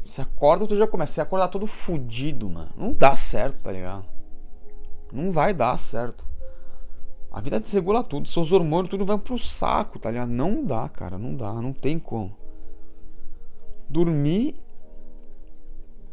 Você 0.00 0.22
acorda, 0.22 0.66
tu 0.66 0.76
já 0.76 0.86
começa. 0.86 1.12
Você 1.12 1.20
acordar 1.20 1.48
todo 1.48 1.66
fudido, 1.66 2.48
mano. 2.48 2.70
Não 2.76 2.92
dá 2.92 3.14
certo, 3.16 3.62
tá 3.62 3.72
ligado? 3.72 4.06
Não 5.12 5.30
vai 5.30 5.52
dar 5.52 5.76
certo. 5.76 6.26
A 7.30 7.40
vida 7.40 7.60
desregula 7.60 8.02
tudo. 8.02 8.28
Seus 8.28 8.52
hormônios 8.52 8.90
tudo 8.90 9.04
vai 9.04 9.18
pro 9.18 9.38
saco, 9.38 9.98
tá 9.98 10.10
ligado? 10.10 10.30
Não 10.30 10.64
dá, 10.64 10.88
cara. 10.88 11.18
Não 11.18 11.34
dá. 11.34 11.52
Não 11.54 11.72
tem 11.72 11.98
como. 11.98 12.36
Dormir 13.88 14.54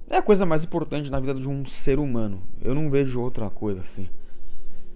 é 0.10 0.18
a 0.18 0.22
coisa 0.22 0.46
mais 0.46 0.64
importante 0.64 1.12
na 1.12 1.20
vida 1.20 1.34
de 1.34 1.50
um 1.50 1.66
ser 1.66 2.00
humano. 2.00 2.44
Eu 2.62 2.76
não 2.76 2.90
vejo 2.90 3.22
outra 3.22 3.50
coisa 3.50 3.80
assim. 3.80 4.08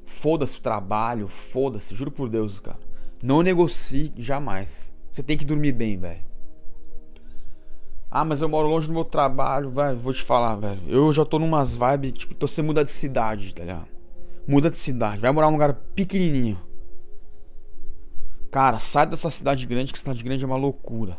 Foda-se 0.06 0.58
o 0.58 0.62
trabalho, 0.62 1.28
foda-se, 1.28 1.94
juro 1.94 2.12
por 2.12 2.30
Deus, 2.30 2.60
cara. 2.60 2.88
Não 3.22 3.42
negocie 3.42 4.14
jamais. 4.18 4.94
Você 5.12 5.22
tem 5.22 5.38
que 5.38 5.46
dormir 5.46 5.72
bem, 5.72 5.98
velho. 5.98 6.30
Ah, 8.12 8.26
mas 8.26 8.42
eu 8.42 8.50
moro 8.50 8.68
longe 8.68 8.88
do 8.88 8.94
meu 8.94 9.06
trabalho, 9.06 9.70
velho. 9.70 9.98
Vou 9.98 10.14
te 10.14 10.24
falar, 10.24 10.56
velho. 10.56 10.82
Eu 10.88 11.14
já 11.14 11.24
tô 11.24 11.38
numas 11.38 11.76
vibes, 11.76 12.14
tipo, 12.14 12.34
tô 12.34 12.48
você 12.48 12.62
muda 12.62 12.84
de 12.84 12.92
cidade, 12.92 13.54
tá 13.54 13.62
ligado? 13.62 13.88
Muda 14.48 14.72
de 14.72 14.78
cidade, 14.78 15.22
vai 15.22 15.32
morar 15.32 15.48
num 15.48 15.54
lugar 15.54 15.74
pequenininho. 15.94 16.60
Cara, 18.50 18.80
sai 18.80 19.06
dessa 19.06 19.30
cidade 19.30 19.68
grande, 19.68 19.94
que 19.94 20.00
cidade 20.00 20.24
grande 20.24 20.44
é 20.44 20.48
uma 20.48 20.56
loucura. 20.56 21.18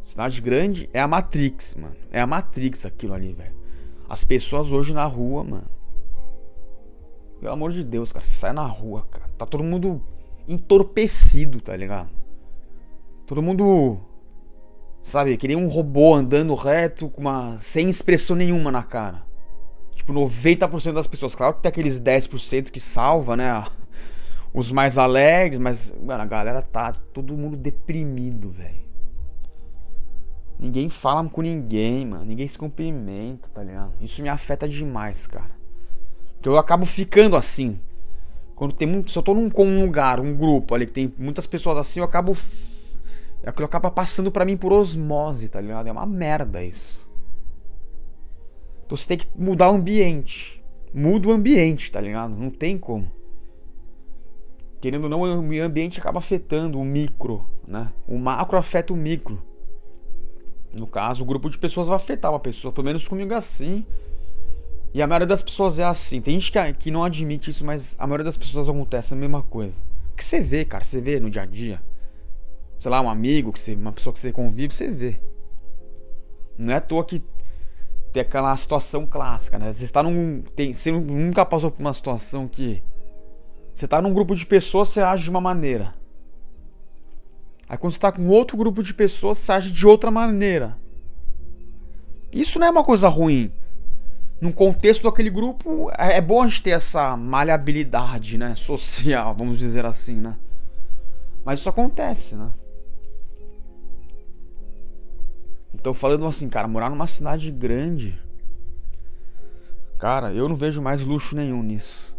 Cidade 0.00 0.40
grande 0.40 0.88
é 0.92 1.00
a 1.00 1.08
Matrix, 1.08 1.74
mano. 1.74 1.96
É 2.12 2.20
a 2.20 2.26
Matrix 2.26 2.86
aquilo 2.86 3.14
ali, 3.14 3.32
velho. 3.32 3.56
As 4.08 4.22
pessoas 4.22 4.72
hoje 4.72 4.92
na 4.92 5.04
rua, 5.04 5.42
mano. 5.42 5.68
Pelo 7.44 7.52
amor 7.52 7.72
de 7.72 7.84
Deus, 7.84 8.10
cara. 8.10 8.24
Você 8.24 8.36
sai 8.36 8.54
na 8.54 8.64
rua, 8.64 9.06
cara. 9.10 9.28
Tá 9.36 9.44
todo 9.44 9.62
mundo 9.62 10.00
entorpecido, 10.48 11.60
tá 11.60 11.76
ligado? 11.76 12.08
Todo 13.26 13.42
mundo. 13.42 14.00
Sabe, 15.02 15.36
que 15.36 15.46
nem 15.46 15.54
um 15.54 15.68
robô 15.68 16.14
andando 16.14 16.54
reto, 16.54 17.10
com 17.10 17.20
uma. 17.20 17.58
sem 17.58 17.90
expressão 17.90 18.34
nenhuma 18.34 18.72
na 18.72 18.82
cara. 18.82 19.26
Tipo, 19.94 20.14
90% 20.14 20.94
das 20.94 21.06
pessoas. 21.06 21.34
Claro 21.34 21.56
que 21.56 21.60
tem 21.60 21.68
aqueles 21.68 22.00
10% 22.00 22.70
que 22.70 22.80
salva, 22.80 23.36
né? 23.36 23.62
Os 24.54 24.72
mais 24.72 24.96
alegres, 24.96 25.58
mas, 25.60 25.94
mano, 26.02 26.22
a 26.22 26.26
galera 26.26 26.62
tá 26.62 26.92
todo 26.92 27.36
mundo 27.36 27.58
deprimido, 27.58 28.50
velho. 28.52 28.88
Ninguém 30.58 30.88
fala 30.88 31.28
com 31.28 31.42
ninguém, 31.42 32.06
mano. 32.06 32.24
Ninguém 32.24 32.48
se 32.48 32.56
cumprimenta, 32.56 33.50
tá 33.50 33.62
ligado? 33.62 33.92
Isso 34.00 34.22
me 34.22 34.30
afeta 34.30 34.66
demais, 34.66 35.26
cara. 35.26 35.53
Porque 36.44 36.54
eu 36.54 36.58
acabo 36.58 36.84
ficando 36.84 37.36
assim. 37.36 37.80
Quando 38.54 38.74
tem 38.74 38.86
muito. 38.86 39.10
Se 39.10 39.16
eu 39.16 39.22
tô 39.22 39.32
num, 39.32 39.50
um 39.56 39.82
lugar, 39.82 40.20
um 40.20 40.36
grupo 40.36 40.74
ali 40.74 40.84
que 40.84 40.92
tem 40.92 41.10
muitas 41.16 41.46
pessoas 41.46 41.78
assim, 41.78 42.00
eu 42.00 42.04
acabo. 42.04 42.36
Aquilo 43.46 43.64
acaba 43.64 43.90
passando 43.90 44.30
para 44.30 44.44
mim 44.44 44.54
por 44.54 44.70
osmose, 44.70 45.48
tá 45.48 45.58
ligado? 45.58 45.86
É 45.86 45.92
uma 45.92 46.04
merda 46.04 46.62
isso. 46.62 47.08
Então 48.84 48.94
você 48.94 49.06
tem 49.06 49.16
que 49.16 49.26
mudar 49.34 49.70
o 49.70 49.74
ambiente. 49.74 50.62
Muda 50.92 51.28
o 51.28 51.32
ambiente, 51.32 51.90
tá 51.90 51.98
ligado? 51.98 52.34
Não 52.36 52.50
tem 52.50 52.76
como. 52.76 53.10
Querendo 54.82 55.04
ou 55.04 55.08
não, 55.08 55.22
o 55.22 55.62
ambiente 55.62 55.98
acaba 55.98 56.18
afetando 56.18 56.78
o 56.78 56.84
micro, 56.84 57.42
né? 57.66 57.90
O 58.06 58.18
macro 58.18 58.58
afeta 58.58 58.92
o 58.92 58.96
micro. 58.96 59.42
No 60.74 60.86
caso, 60.86 61.22
o 61.22 61.26
grupo 61.26 61.48
de 61.48 61.56
pessoas 61.56 61.88
vai 61.88 61.96
afetar 61.96 62.30
uma 62.30 62.40
pessoa, 62.40 62.70
pelo 62.70 62.84
menos 62.84 63.08
comigo 63.08 63.32
é 63.32 63.36
assim. 63.36 63.86
E 64.94 65.02
a 65.02 65.08
maioria 65.08 65.26
das 65.26 65.42
pessoas 65.42 65.80
é 65.80 65.84
assim. 65.84 66.20
Tem 66.20 66.38
gente 66.38 66.52
que, 66.52 66.72
que 66.74 66.90
não 66.92 67.02
admite 67.02 67.50
isso, 67.50 67.64
mas 67.64 67.96
a 67.98 68.06
maioria 68.06 68.24
das 68.24 68.36
pessoas 68.36 68.68
acontece 68.68 69.12
a 69.12 69.16
mesma 69.16 69.42
coisa. 69.42 69.82
Porque 70.10 70.22
você 70.22 70.40
vê, 70.40 70.64
cara, 70.64 70.84
você 70.84 71.00
vê 71.00 71.18
no 71.18 71.28
dia 71.28 71.42
a 71.42 71.46
dia. 71.46 71.82
Sei 72.78 72.88
lá, 72.88 73.00
um 73.00 73.10
amigo, 73.10 73.52
que 73.52 73.58
você, 73.58 73.74
uma 73.74 73.92
pessoa 73.92 74.12
que 74.12 74.20
você 74.20 74.30
convive, 74.30 74.72
você 74.72 74.88
vê. 74.88 75.20
Não 76.56 76.72
é 76.72 76.76
à 76.76 76.80
toa 76.80 77.04
que 77.04 77.20
tem 78.12 78.20
aquela 78.20 78.56
situação 78.56 79.04
clássica, 79.04 79.58
né? 79.58 79.72
Você 79.72 79.84
está 79.84 80.00
num. 80.00 80.42
Tem, 80.54 80.72
você 80.72 80.92
nunca 80.92 81.44
passou 81.44 81.72
por 81.72 81.80
uma 81.80 81.92
situação 81.92 82.46
que. 82.46 82.80
Você 83.74 83.86
está 83.86 84.00
num 84.00 84.14
grupo 84.14 84.36
de 84.36 84.46
pessoas, 84.46 84.90
você 84.90 85.00
age 85.00 85.24
de 85.24 85.30
uma 85.30 85.40
maneira. 85.40 85.92
Aí 87.68 87.76
quando 87.76 87.92
você 87.92 87.98
está 87.98 88.12
com 88.12 88.28
outro 88.28 88.56
grupo 88.56 88.80
de 88.80 88.94
pessoas, 88.94 89.38
você 89.38 89.50
age 89.50 89.72
de 89.72 89.84
outra 89.84 90.12
maneira. 90.12 90.78
Isso 92.32 92.60
não 92.60 92.68
é 92.68 92.70
uma 92.70 92.84
coisa 92.84 93.08
ruim. 93.08 93.50
Num 94.40 94.52
contexto 94.52 95.04
daquele 95.04 95.30
grupo, 95.30 95.90
é, 95.96 96.16
é 96.16 96.20
bom 96.20 96.42
a 96.42 96.46
gente 96.46 96.62
ter 96.62 96.70
essa 96.70 97.16
maleabilidade, 97.16 98.36
né? 98.36 98.54
Social, 98.56 99.34
vamos 99.34 99.58
dizer 99.58 99.86
assim, 99.86 100.16
né? 100.16 100.36
Mas 101.44 101.60
isso 101.60 101.68
acontece, 101.68 102.34
né? 102.34 102.50
Então 105.74 105.92
falando 105.92 106.26
assim, 106.26 106.48
cara, 106.48 106.66
morar 106.66 106.88
numa 106.88 107.06
cidade 107.06 107.50
grande. 107.50 108.18
Cara, 109.98 110.32
eu 110.32 110.48
não 110.48 110.56
vejo 110.56 110.80
mais 110.80 111.02
luxo 111.02 111.36
nenhum 111.36 111.62
nisso. 111.62 112.16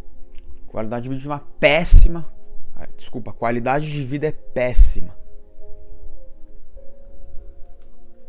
Qualidade 0.67 1.03
de 1.03 1.15
vida 1.15 1.25
é 1.25 1.31
uma 1.31 1.39
péssima. 1.59 2.25
Desculpa, 2.95 3.31
qualidade 3.31 3.91
de 3.91 4.03
vida 4.03 4.27
é 4.27 4.31
péssima. 4.31 5.15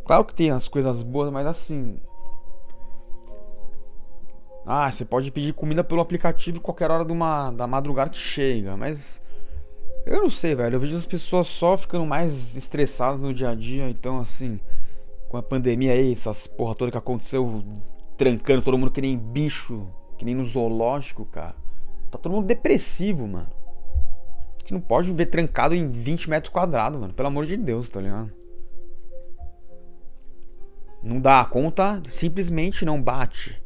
Claro 0.05 0.25
que 0.25 0.35
tem 0.35 0.51
as 0.51 0.69
coisas 0.69 1.03
boas, 1.03 1.31
mas 1.31 1.47
assim. 1.47 2.01
Ah, 4.67 4.91
você 4.91 5.05
pode 5.05 5.31
pedir 5.31 5.53
comida 5.53 5.85
pelo 5.85 6.01
aplicativo 6.01 6.61
qualquer 6.61 6.91
hora 6.91 7.05
de 7.05 7.13
uma, 7.13 7.53
da 7.53 7.69
madrugada 7.69 8.11
que 8.11 8.19
chega, 8.19 8.77
mas. 8.77 9.23
Eu 10.05 10.23
não 10.23 10.31
sei, 10.31 10.57
velho. 10.57 10.75
Eu 10.75 10.81
vejo 10.81 10.97
as 10.97 11.07
pessoas 11.07 11.47
só 11.47 11.79
ficando 11.79 12.05
mais 12.05 12.57
estressadas 12.57 13.21
no 13.21 13.33
dia 13.33 13.51
a 13.51 13.55
dia. 13.55 13.89
Então, 13.89 14.19
assim, 14.19 14.59
com 15.29 15.37
a 15.37 15.43
pandemia 15.43 15.93
aí, 15.93 16.11
essas 16.11 16.49
porra 16.49 16.75
toda 16.75 16.91
que 16.91 16.99
aconteceu, 16.99 17.65
trancando 18.17 18.63
todo 18.63 18.77
mundo 18.77 18.91
que 18.91 19.01
nem 19.01 19.17
bicho, 19.17 19.89
que 20.19 20.25
nem 20.25 20.35
no 20.35 20.45
zoológico, 20.45 21.25
cara. 21.27 21.55
Tá 22.11 22.19
todo 22.19 22.33
mundo 22.33 22.47
depressivo, 22.47 23.27
mano. 23.27 23.51
A 24.57 24.59
gente 24.59 24.75
não 24.75 24.81
pode 24.81 25.09
viver 25.09 25.27
trancado 25.27 25.77
em 25.77 25.89
20 25.89 26.29
metros 26.29 26.53
quadrados, 26.53 26.99
mano. 26.99 27.15
Pelo 27.15 27.29
amor 27.29 27.47
de 27.47 27.57
Deus, 27.57 27.89
tá 27.89 28.01
ligado? 28.01 28.33
Não 31.05 31.21
dá, 31.21 31.41
a 31.41 31.45
conta 31.45 32.03
simplesmente 32.11 32.85
não 32.85 33.01
bate. 33.01 33.65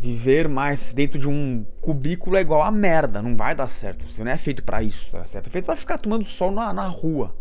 Viver 0.00 0.48
mais 0.48 0.92
dentro 0.92 1.18
de 1.18 1.28
um 1.28 1.66
cubículo 1.80 2.36
é 2.36 2.40
igual 2.40 2.62
a 2.62 2.70
merda, 2.70 3.20
não 3.20 3.36
vai 3.36 3.52
dar 3.52 3.66
certo. 3.66 4.08
Você 4.08 4.22
não 4.22 4.30
é 4.30 4.38
feito 4.38 4.62
para 4.62 4.80
isso, 4.80 5.10
tá? 5.10 5.24
Você 5.24 5.38
é 5.38 5.42
feito 5.42 5.64
pra 5.64 5.74
ficar 5.74 5.98
tomando 5.98 6.24
sol 6.24 6.52
na, 6.52 6.72
na 6.72 6.86
rua. 6.86 7.34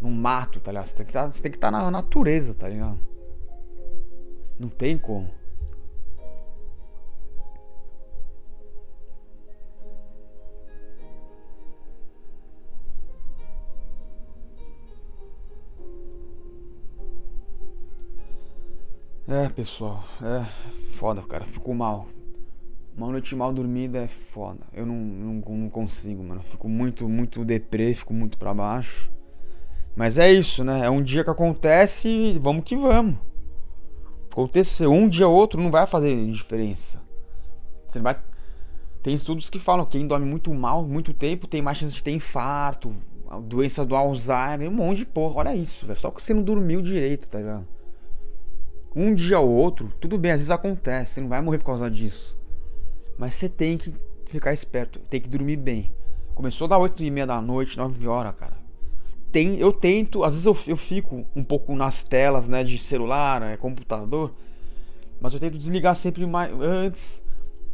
No 0.00 0.10
mato, 0.10 0.58
tá 0.58 0.72
ligado? 0.72 0.86
Você 0.86 0.94
tem 0.94 1.06
que 1.06 1.12
tá, 1.12 1.26
estar 1.28 1.58
tá 1.58 1.70
na 1.70 1.90
natureza, 1.90 2.54
tá 2.54 2.68
ligado? 2.68 2.98
Não 4.58 4.70
tem 4.70 4.96
como. 4.96 5.30
É, 19.28 19.48
pessoal, 19.50 20.04
é 20.22 20.85
foda, 20.96 21.22
cara. 21.22 21.44
Fico 21.44 21.74
mal. 21.74 22.06
Uma 22.96 23.08
noite 23.08 23.36
mal 23.36 23.52
dormida 23.52 23.98
é 23.98 24.08
foda. 24.08 24.60
Eu 24.72 24.86
não, 24.86 24.96
não, 24.96 25.34
não 25.34 25.68
consigo, 25.68 26.24
mano. 26.24 26.42
fico 26.42 26.68
muito, 26.68 27.06
muito 27.06 27.44
deprê, 27.44 27.92
fico 27.92 28.14
muito 28.14 28.38
pra 28.38 28.54
baixo. 28.54 29.12
Mas 29.94 30.16
é 30.16 30.32
isso, 30.32 30.64
né? 30.64 30.86
É 30.86 30.90
um 30.90 31.02
dia 31.02 31.22
que 31.22 31.30
acontece 31.30 32.08
e 32.08 32.38
vamos 32.38 32.64
que 32.64 32.74
vamos. 32.74 33.16
Aconteceu. 34.32 34.90
Um 34.90 35.08
dia 35.08 35.28
ou 35.28 35.34
outro 35.34 35.62
não 35.62 35.70
vai 35.70 35.86
fazer 35.86 36.26
diferença. 36.26 37.02
Você 37.86 38.00
vai. 38.00 38.18
Tem 39.02 39.14
estudos 39.14 39.50
que 39.50 39.58
falam 39.58 39.84
que 39.84 39.98
quem 39.98 40.06
dorme 40.06 40.26
muito 40.26 40.52
mal, 40.52 40.82
muito 40.82 41.14
tempo, 41.14 41.46
tem 41.46 41.62
mais 41.62 41.78
chance 41.78 41.94
de 41.94 42.02
ter 42.02 42.10
infarto, 42.10 42.94
doença 43.44 43.84
do 43.84 43.94
Alzheimer, 43.94 44.68
um 44.68 44.74
monte 44.74 44.98
de 44.98 45.06
porra. 45.06 45.36
Olha 45.36 45.54
isso, 45.54 45.86
velho. 45.86 45.98
Só 45.98 46.10
que 46.10 46.22
você 46.22 46.34
não 46.34 46.42
dormiu 46.42 46.80
direito, 46.82 47.28
tá 47.28 47.38
ligado? 47.38 47.75
Um 48.96 49.14
dia 49.14 49.38
ou 49.38 49.50
outro, 49.50 49.92
tudo 50.00 50.16
bem, 50.16 50.32
às 50.32 50.38
vezes 50.38 50.50
acontece, 50.50 51.12
você 51.12 51.20
não 51.20 51.28
vai 51.28 51.42
morrer 51.42 51.58
por 51.58 51.66
causa 51.66 51.90
disso. 51.90 52.34
Mas 53.18 53.34
você 53.34 53.46
tem 53.46 53.76
que 53.76 53.92
ficar 54.26 54.54
esperto, 54.54 54.98
tem 55.00 55.20
que 55.20 55.28
dormir 55.28 55.56
bem. 55.56 55.92
Começou 56.34 56.66
das 56.66 56.80
8 56.80 57.04
e 57.04 57.10
meia 57.10 57.26
da 57.26 57.40
noite, 57.42 57.76
9 57.76 58.08
horas, 58.08 58.34
cara. 58.34 58.56
Tem, 59.30 59.58
eu 59.58 59.70
tento, 59.70 60.24
às 60.24 60.32
vezes 60.32 60.46
eu, 60.46 60.56
eu 60.66 60.76
fico 60.78 61.26
um 61.36 61.44
pouco 61.44 61.76
nas 61.76 62.02
telas, 62.02 62.48
né, 62.48 62.64
de 62.64 62.78
celular, 62.78 63.42
é, 63.42 63.56
computador, 63.58 64.32
mas 65.20 65.34
eu 65.34 65.40
tento 65.40 65.58
desligar 65.58 65.94
sempre 65.94 66.24
mais 66.24 66.50
antes. 66.58 67.22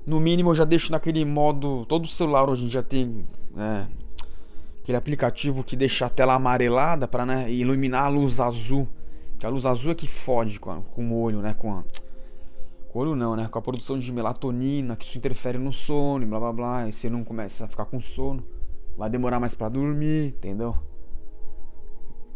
No 0.04 0.18
mínimo 0.18 0.50
eu 0.50 0.54
já 0.56 0.64
deixo 0.64 0.90
naquele 0.90 1.24
modo, 1.24 1.86
todo 1.86 2.08
celular 2.08 2.50
hoje 2.50 2.64
em 2.64 2.68
dia 2.68 2.82
tem 2.82 3.24
é, 3.56 3.86
aquele 4.82 4.96
aplicativo 4.98 5.62
que 5.62 5.76
deixa 5.76 6.06
a 6.06 6.10
tela 6.10 6.34
amarelada 6.34 7.06
para 7.06 7.24
né, 7.24 7.48
iluminar 7.48 8.06
a 8.06 8.08
luz 8.08 8.40
azul. 8.40 8.88
Que 9.42 9.46
a 9.46 9.50
luz 9.50 9.66
azul 9.66 9.90
é 9.90 9.94
que 9.96 10.06
fode 10.06 10.60
com, 10.60 10.70
a, 10.70 10.80
com 10.80 11.04
o 11.04 11.20
olho, 11.20 11.42
né? 11.42 11.52
Com 11.52 11.72
a. 11.72 11.82
Com 12.88 12.98
o 13.00 13.02
olho 13.02 13.16
não, 13.16 13.34
né? 13.34 13.48
Com 13.48 13.58
a 13.58 13.60
produção 13.60 13.98
de 13.98 14.12
melatonina, 14.12 14.94
que 14.94 15.04
isso 15.04 15.18
interfere 15.18 15.58
no 15.58 15.72
sono, 15.72 16.24
blá 16.24 16.38
blá 16.38 16.52
blá. 16.52 16.88
E 16.88 16.92
você 16.92 17.10
não 17.10 17.24
começa 17.24 17.64
a 17.64 17.66
ficar 17.66 17.86
com 17.86 18.00
sono. 18.00 18.44
Vai 18.96 19.10
demorar 19.10 19.40
mais 19.40 19.56
para 19.56 19.68
dormir, 19.68 20.28
entendeu? 20.28 20.78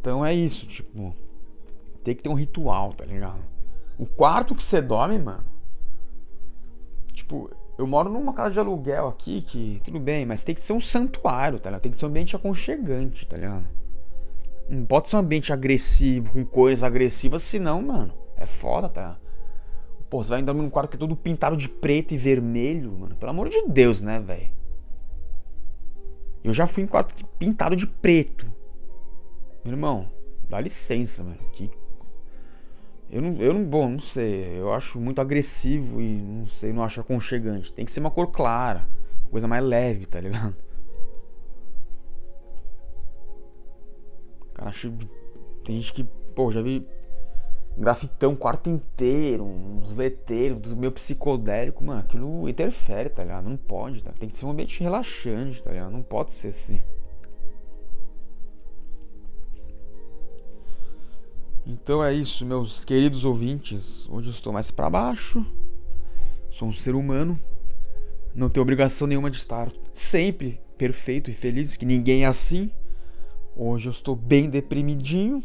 Então 0.01 0.27
é 0.27 0.35
isso, 0.35 0.67
tipo. 0.67 1.15
Tem 2.03 2.13
que 2.13 2.25
ter 2.25 2.29
um 2.29 2.35
ritual, 2.35 2.93
tá 2.93 3.05
ligado? 3.05 3.39
O 3.97 4.05
quarto 4.05 4.53
que 4.53 4.65
você 4.65 4.83
dorme, 4.83 5.21
mano. 5.21 5.45
Tipo, 7.13 7.49
eu 7.79 7.87
moro 7.87 8.11
numa 8.11 8.33
casa 8.33 8.55
de 8.55 8.59
aluguel 8.59 9.07
aqui 9.07 9.43
que. 9.43 9.81
Tudo 9.85 10.01
bem, 10.01 10.27
mas 10.27 10.43
tem 10.43 10.57
que 10.57 10.61
ser 10.61 10.73
um 10.73 10.81
santuário, 10.81 11.61
tá 11.61 11.71
ligado? 11.71 11.83
Tem 11.83 11.93
que 11.93 11.99
ser 11.99 12.07
um 12.07 12.09
ambiente 12.09 12.35
aconchegante, 12.35 13.29
tá 13.29 13.37
ligado? 13.37 13.65
Não 14.69 14.85
pode 14.85 15.09
ser 15.09 15.17
um 15.17 15.21
ambiente 15.21 15.53
agressivo, 15.53 16.33
com 16.33 16.45
cores 16.45 16.83
agressivas, 16.83 17.43
senão, 17.43 17.81
mano, 17.83 18.13
é 18.37 18.47
foda, 18.47 18.89
tá? 18.89 19.19
Pô, 20.11 20.23
você 20.23 20.31
vai 20.31 20.43
dormir 20.43 20.63
num 20.63 20.71
quarto 20.71 20.91
que 20.91 20.97
é 20.97 20.99
todo 20.99 21.17
pintado 21.17 21.57
de 21.57 21.69
preto 21.69 22.15
e 22.15 22.17
vermelho, 22.17 22.93
mano. 22.93 23.17
Pelo 23.17 23.31
amor 23.31 23.49
de 23.49 23.63
Deus, 23.69 24.03
né, 24.03 24.21
velho? 24.21 24.51
Eu 26.43 26.53
já 26.53 26.67
fui 26.67 26.85
em 26.85 26.87
quarto 26.87 27.25
pintado 27.39 27.75
de 27.75 27.87
preto. 27.87 28.47
Meu 29.65 29.75
irmão, 29.75 30.11
dá 30.49 30.61
licença, 30.61 31.25
mano. 31.25 31.39
Que. 31.53 31.71
Eu 33.11 33.23
não, 33.23 33.43
eu 33.43 33.53
não, 33.53 33.65
bom, 33.65 33.89
não 33.89 34.01
sei. 34.01 34.61
Eu 34.61 34.73
acho 34.73 35.01
muito 35.01 35.21
agressivo 35.21 36.01
e 36.01 36.15
não 36.21 36.47
sei, 36.47 36.73
não 36.73 36.85
acho 36.85 37.01
aconchegante. 37.01 37.73
Tem 37.73 37.85
que 37.85 37.91
ser 37.91 38.01
uma 38.01 38.11
cor 38.11 38.29
clara, 38.29 38.89
coisa 39.31 39.49
mais 39.49 39.65
leve, 39.65 40.07
tá 40.07 40.21
ligado? 40.21 40.57
Cara, 44.57 44.71
acho. 44.71 44.91
Tem 45.63 45.77
gente 45.77 45.93
que, 45.93 46.05
pô, 46.35 46.51
já 46.51 46.63
vi 46.63 46.87
grafitão 47.77 48.35
quarto 48.35 48.71
inteiro, 48.71 49.45
uns 49.45 49.97
leteiros, 49.99 50.59
do 50.59 50.77
meu 50.77 50.91
psicodélico, 50.91 51.85
mano, 51.85 52.01
aquilo 52.01 52.49
interfere, 52.49 53.11
tá 53.11 53.23
ligado? 53.23 53.51
Não 53.51 53.57
pode, 53.57 54.03
tá? 54.03 54.13
Tem 54.19 54.29
que 54.29 54.39
ser 54.39 54.47
um 54.47 54.51
ambiente 54.51 54.83
relaxante, 54.83 55.63
tá 55.63 55.71
ligado? 55.71 55.93
Não 55.93 56.03
pode 56.03 56.33
ser 56.33 56.49
assim. 56.49 56.81
Então 61.67 62.03
é 62.03 62.15
isso, 62.15 62.47
meus 62.47 62.83
queridos 62.83 63.27
ouvintes. 63.27 64.09
Hoje 64.09 64.29
eu 64.29 64.33
estou 64.33 64.55
mais 64.55 64.71
para 64.71 64.89
baixo. 64.89 65.45
Sou 66.51 66.69
um 66.69 66.73
ser 66.73 66.95
humano. 66.95 67.39
Não 68.35 68.49
tenho 68.49 68.63
obrigação 68.63 69.07
nenhuma 69.07 69.31
de 69.31 69.37
estar 69.37 69.71
sempre 69.93 70.61
perfeito 70.79 71.29
e 71.29 71.35
feliz, 71.35 71.77
que 71.77 71.85
ninguém 71.85 72.25
é 72.25 72.27
assim. 72.27 72.71
Hoje 73.57 73.89
eu 73.89 73.91
estou 73.91 74.15
bem 74.15 74.51
deprimidinho. 74.51 75.43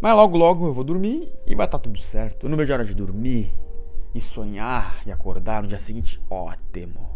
Mas 0.00 0.14
logo 0.14 0.36
logo 0.36 0.66
eu 0.66 0.74
vou 0.74 0.84
dormir 0.84 1.32
e 1.46 1.54
vai 1.54 1.66
estar 1.66 1.78
tá 1.78 1.82
tudo 1.82 1.98
certo. 1.98 2.46
Eu 2.46 2.50
não 2.50 2.56
vejo 2.56 2.72
a 2.72 2.76
hora 2.76 2.84
de 2.84 2.94
dormir 2.94 3.52
e 4.14 4.20
sonhar 4.20 5.02
e 5.04 5.10
acordar 5.10 5.62
no 5.62 5.68
dia 5.68 5.78
seguinte. 5.78 6.22
Ótimo. 6.30 7.10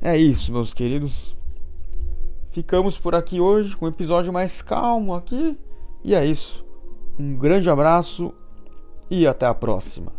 É 0.00 0.16
isso, 0.16 0.52
meus 0.52 0.72
queridos. 0.72 1.36
Ficamos 2.52 2.98
por 2.98 3.14
aqui 3.14 3.40
hoje 3.40 3.76
com 3.76 3.86
um 3.86 3.88
episódio 3.88 4.32
mais 4.32 4.62
calmo 4.62 5.14
aqui. 5.14 5.58
E 6.04 6.14
é 6.14 6.24
isso. 6.24 6.64
Um 7.18 7.36
grande 7.36 7.68
abraço 7.68 8.32
e 9.10 9.26
até 9.26 9.46
a 9.46 9.54
próxima. 9.54 10.12